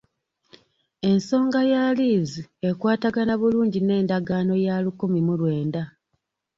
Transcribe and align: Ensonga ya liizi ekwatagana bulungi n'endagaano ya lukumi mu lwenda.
Ensonga 1.09 1.59
ya 1.71 1.83
liizi 1.97 2.41
ekwatagana 2.69 3.33
bulungi 3.41 3.79
n'endagaano 3.81 4.53
ya 4.65 4.75
lukumi 4.83 5.19
mu 5.27 5.33
lwenda. 5.39 5.81